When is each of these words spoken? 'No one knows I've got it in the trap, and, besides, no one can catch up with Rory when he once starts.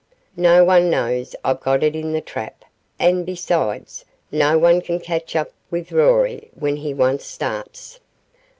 'No 0.35 0.63
one 0.63 0.89
knows 0.89 1.35
I've 1.43 1.59
got 1.59 1.83
it 1.83 1.95
in 1.95 2.11
the 2.11 2.21
trap, 2.21 2.65
and, 2.97 3.23
besides, 3.23 4.03
no 4.31 4.57
one 4.57 4.81
can 4.81 4.99
catch 4.99 5.35
up 5.35 5.51
with 5.69 5.91
Rory 5.91 6.49
when 6.55 6.77
he 6.77 6.91
once 6.91 7.23
starts. 7.23 7.99